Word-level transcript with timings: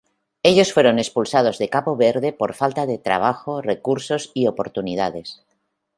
Ellos 0.41 0.73
fueron 0.73 0.97
expulsados 0.97 1.59
de 1.59 1.69
Cabo 1.69 1.95
Verde 1.95 2.33
por 2.33 2.55
falta 2.55 2.87
de 2.87 2.97
trabajo, 2.97 3.61
recursos 3.61 4.31
y 4.33 4.47
oportunidades. 4.47 5.43